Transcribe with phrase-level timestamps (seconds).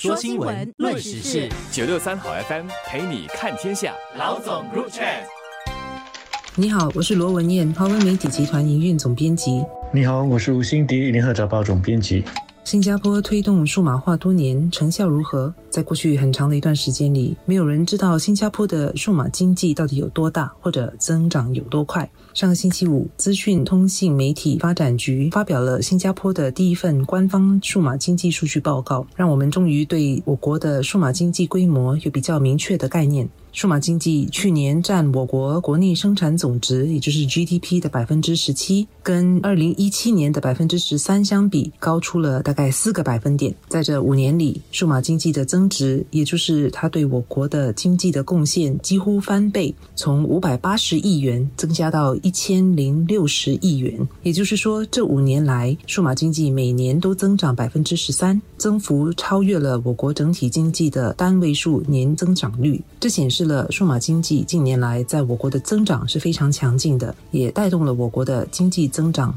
[0.00, 3.92] 说新闻，论时事，九六三好 FM 陪你看天下。
[4.16, 5.24] 老总 ruchad。
[6.54, 9.62] 你好，我是罗文燕，华文媒体集团营运总编辑。
[9.92, 12.24] 你好，我是吴欣迪，联合早报总编辑。
[12.70, 15.52] 新加坡推动数码化多年，成效如何？
[15.70, 22.08] 在过去很长的一段时间里，没有人知道新加坡的数码经济到底有多大，或者增长有多快。
[22.32, 33.28] 上个星期五，资讯通信媒体发展局发表了新加坡的第一份官方数码经济数据报告，让我们终于对我国的数码经济规模有比较明确的概念。
[33.52, 43.52] 数码经济去年占我国国内生产总值，也就是 GDP 的百分之十七，跟二零一七年的百分之十三相比，高出了大概四个百分点。
[43.68, 54.08] 在这五年里，数码经济的增值，也就是它对我国的经济的贡献，几乎翻倍，从五百八十亿元增加到一千零六十亿元。
[54.22, 62.80] 也就是说，这五年来，数码经济每年都增长百分之十三，增幅超越了我国整体经济的单位数年增长率。
[63.00, 63.39] 这显示。
[63.44, 69.34] 了数码经济近年来在我国的增长是非常强劲的，也带动了我国的经济增长。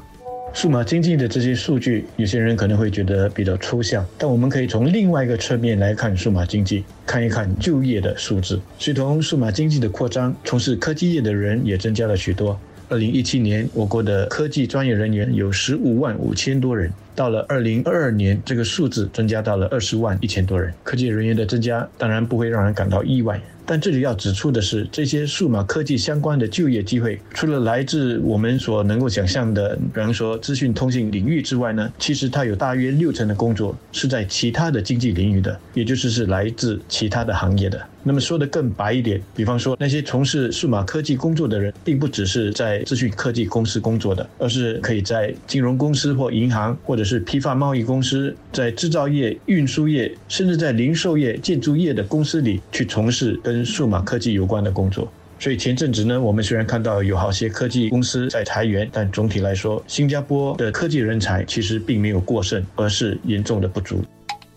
[0.54, 8.62] 数码经济的这些数据，有些人可能会觉得比较抽象，但我们可以从另外一个侧面来看数码经济，看一看就业的数字。
[8.78, 12.56] 随同数码经济的扩张，从事科技业的人也增加了许多。
[12.88, 20.74] 二零一七年，我国的科技专业人员有十五万五千多人，到了二零二二年，这个数字增加到了二十万一千多人。
[20.84, 23.40] 科技人员的增加，当然不会让人感到意外。
[23.66, 37.82] 但这里要指出的是，这些数码科技相关的就业机会，除了来自我们所能够想象的，比方说资讯通信领域之外呢，其实它有大约六成的工作是在其他的经济领域的，也就是是来自其他的行业的。
[38.06, 55.12] 那么说的更白一点，比方说那些从事数码科技工作的人，并不只是在资讯科技公司工作的，而是可以在金融公司或银行，或者者是批发贸易公司，在制造业、运输业，甚至在零售业、建筑业的公司里去从事跟数码科技有关的工作。
[55.38, 64.02] 所以前阵子呢，我们虽然看到有好些科技公司在裁员，但总体来说，新加坡的科技人才其实并没有过剩，而是严重的不足。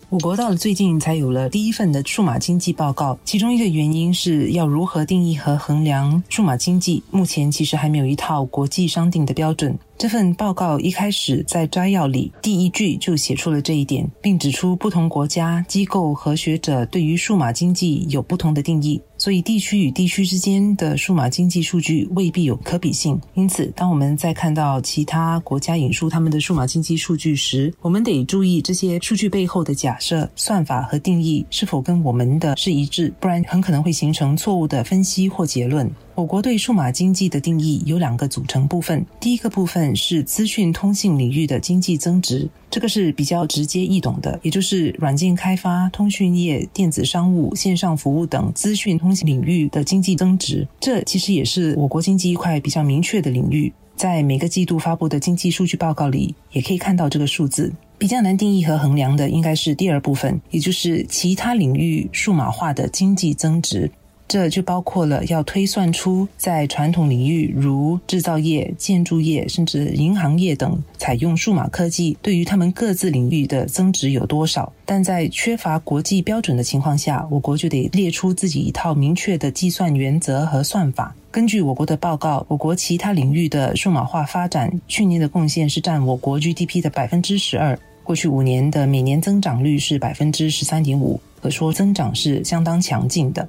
[0.09, 9.77] 我国到了最近才有了第一份的数码经济报告，其中一个原因是要如何定义和衡量数码经济，目前其实还没有一套国际商定的标准。
[9.97, 23.19] 这份报告一开始在摘要里第一句就写出了这一点，并指出不同国家机构和学者对于数码经济有不同的定义，所以地区与地区之间的数码经济数据未必有可比性。
[23.33, 35.91] 因此，当我们在看到其他国家引述他们的数码经济数据时，我们得注意这些数据背后的假设、算法和定义是否跟我们的是一致，不然很可能会形成错误的分析或结论。
[36.17, 50.67] 我国对数码经济的定义有两个组成部分，第一个部分是资讯通信领域的经济增值，这个是比较直接易懂的，也就是软件开发、通讯业、电子商务、线上服务等资讯通信领域的经济增值。
[50.79, 57.71] 这其实也是我国经济一块比较明确的领域，在每个季度发布的经济数据报告里，也可以看到这个数字。
[57.99, 63.91] 比较难定义和衡量的应该是第二部分，也就是其他领域数码化的经济增值。
[64.27, 74.71] 这就包括了要推算出在传统领域如制造业、建筑业甚至银行业等采用数码科技，对于他们各自领域的增值有多少。
[74.85, 81.15] 但在缺乏国际标准的情况下，我国就得列出自己一套明确的计算原则和算法。
[81.31, 93.47] 根据我国的报告，我国其他领域的数码化发展去年的贡献是占我国 GDP 的百分之十二，过去五年的每年增长率是百分之十三点五，可说增长是相当强劲的。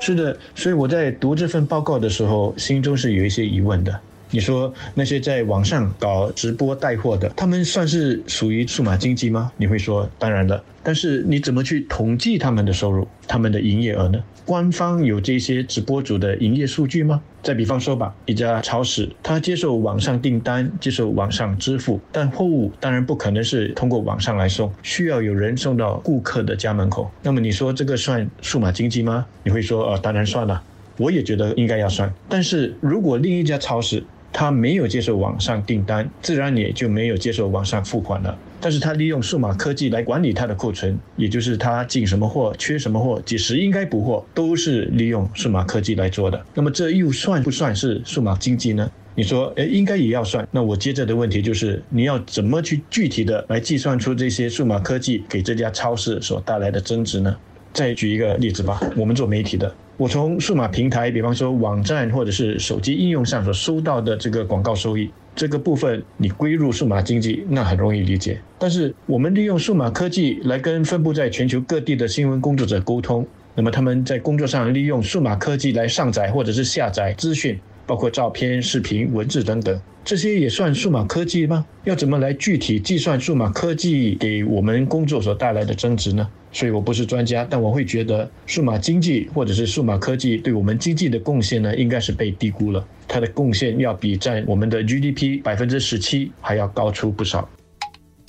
[0.00, 4.00] 是的，所以我在读这份报告的时候，心中是有一些疑问的。
[4.30, 9.50] 你说那些在网上搞直播带货的，他们算是属于数码经济吗？
[9.56, 10.62] 你会说，当然了。
[10.82, 14.22] 但是你怎么去统计他们的收入、他们的营业额呢？
[14.44, 17.20] 官方有这些直播主的营业数据吗？
[17.42, 27.10] 再比方说吧，一家超市，它接受网上订单、接受网上支付，但货物当然不可能是通过网上来送，需要有人送到顾客的家门口。
[27.22, 29.26] 那么你说这个算数码经济吗？
[29.42, 30.62] 你会说，哦，当然算了。
[30.96, 32.12] 我也觉得应该要算。
[32.28, 34.02] 但是如果另一家超市，
[34.38, 38.38] 他没有接受网上订单，自然也就没有接受网上付款了。
[38.60, 46.40] 但是他利用数码科技来管理他的库存，也就是他进什么货、缺什么货、几时应该补货，都是利用数码科技来做的。
[46.54, 48.88] 那么这又算不算是数码经济呢？
[49.16, 50.46] 你说，哎，应该也要算。
[50.52, 57.36] 那我接着的问题就是，你要怎么去具体的来计算出这些数码科技给这家超市所带来的增值呢？
[57.72, 59.74] 再举一个例子吧，我们做媒体的。
[59.98, 68.40] 我从数码平台，比方说网站或者是手机应用上所收到的这个广告收益，这个部分你归入数码经济，那很容易理解。
[68.60, 77.58] 但是我们利用数码科技来跟分布在全球各地的新闻工作者沟通，那么他们在工作上利用数码科技来上载或者是下载资讯。
[77.88, 81.64] 包括照片、视频、文字等等，这些也算数码科技吗？
[81.84, 86.28] 要怎么来具体计算数码科技给我们工作所带来的增值呢？
[86.52, 92.86] 所以我不是专家，但我会觉得数码经济或者是数码科技对我们经济的贡献呢，应该是被低估了。
[93.06, 97.48] 它的贡献要比占我们的 GDP 百分之十七还要高出不少。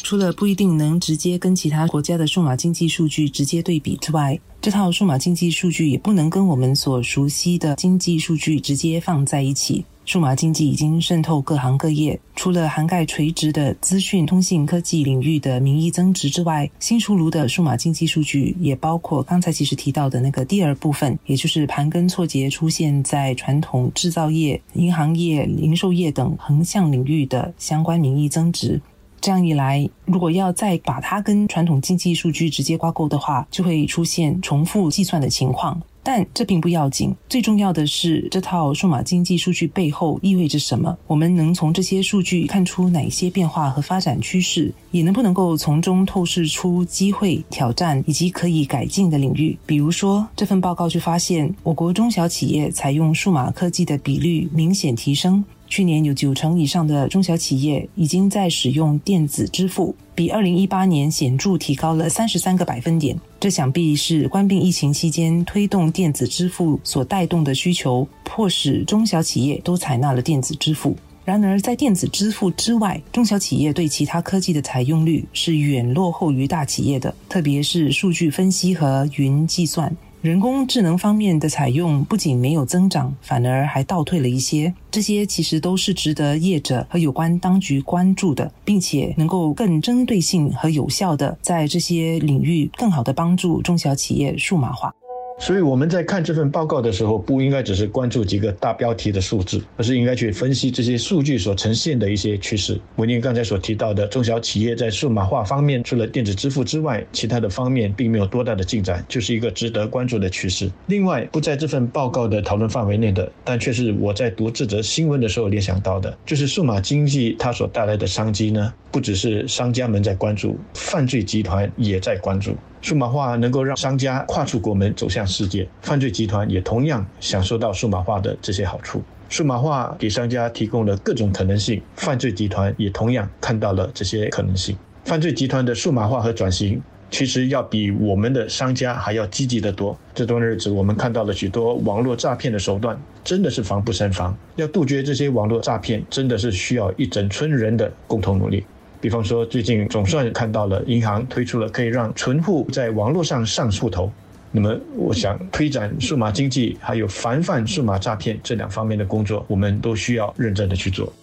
[0.09, 9.85] 除了不一定能直接跟其他国家的数码经济数据直接对比之外，这套数码经济数据也不能跟我们所熟悉的经济数据直接放在一起。
[10.05, 28.81] 数码经济已经渗透各行各业，除了涵盖垂直的资讯通信科技领域的名义增值之外，新出炉的数码经济数据也包括刚才其实提到的那个第二部分，也就是盘根错节出现在传统制造业、银行业、零售业等横向领域的相关名义增值。
[29.21, 35.81] 这样一来，如果要再把它跟传统经济数据直接挂钩的话，就会出现重复计算的情况。
[36.01, 40.97] 但这并不要紧，最重要的是这套数码经济数据背后意味着什么？
[41.05, 44.73] 我们能从这些数据看出哪些变化和发展趋势？
[44.91, 49.55] 也能不能够从中透视出机会、挑战以及可以改进的领域？
[49.65, 55.43] 比如说，这份报告就发现，我国中小企业采用数码科技的比率明显提升。
[55.69, 63.15] 去年有九成以上的中小企业已经在使用电子支付，比二零一八年显著提高了三十三个百分点。
[63.39, 70.97] 这想必是关闭疫情期间推动电子支付所带动的需求，迫使中小企业都采纳了电子支付。
[71.23, 79.95] 然而，在电子支付之外，中小企业对其他科技的采用率是远落后于大企业的，特别是数据分析和云计算。
[80.21, 84.73] 人工智能方面的采用不仅没有增长，反而还倒退了一些。
[84.91, 94.93] 这些其实都是值得业者和有关当局关注的，并且能够更针对性和有效的在这些领域更好的帮助中小企业数码化。
[95.39, 102.79] 所以我们在看这份报告的时候，不应该只是关注几个大标题的数字，而是应该去分析这些数据所呈现的一些趋势。
[102.97, 110.69] 文宁刚才所提到的，中小企业在数码化方面，除了电子支付之外，其他的方面并没有多大的进展，就是一个值得关注的趋势。
[110.87, 122.55] 另外，不在这份报告的讨论范围内的，但却是我在读这则新闻的时候联想到的，就是数码经济它所带来的商机呢，不只是商家们在关注，犯罪集团也在关注。
[122.81, 129.03] 数码化能够让商家跨出国门走向世界，犯罪集团也同样享受到数码化的这些好处。
[129.27, 134.75] 数码化给商家提供了各种可能性，犯罪集团也同样看到了这些可能性。
[135.05, 136.81] 犯罪集团的数码化和转型，
[137.11, 139.95] 其实要比我们的商家还要积极得多。
[140.15, 144.35] 这段日子，我们看到了许多网络诈骗的手段，真的是防不胜防。
[144.55, 148.63] 要杜绝这些网络诈骗，真的是需要一整村人的共同努力。
[149.01, 154.11] 比方说，最近总算看到了银行推出了可以让存户在网络上上户头。
[154.51, 161.13] 那么，我想推展数码经济，还有防范数码诈骗这两方面的工作，我们都需要认真的去做。